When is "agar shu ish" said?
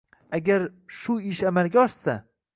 0.37-1.41